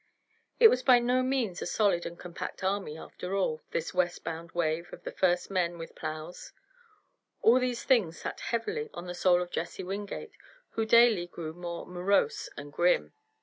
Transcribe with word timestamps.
It 0.59 0.69
was 0.69 0.81
by 0.81 0.97
no 0.97 1.21
means 1.21 1.61
a 1.61 1.67
solid 1.67 2.07
and 2.07 2.17
compact 2.17 2.63
army, 2.63 2.97
after 2.97 3.35
all, 3.35 3.61
this 3.69 3.93
west 3.93 4.23
bound 4.23 4.51
wave 4.53 4.91
of 4.91 5.03
the 5.03 5.11
first 5.11 5.51
men 5.51 5.77
with 5.77 5.93
plows. 5.93 6.53
All 7.43 7.59
these 7.59 7.83
things 7.83 8.17
sat 8.17 8.39
heavily 8.39 8.89
on 8.95 9.05
the 9.05 9.13
soul 9.13 9.43
of 9.43 9.51
Jesse 9.51 9.83
Wingate, 9.83 10.31
who 10.71 10.85
daily 10.87 11.27
grew 11.27 11.53
more 11.53 11.85
morose 11.85 12.49
and 12.57 12.73
grim. 12.73 13.13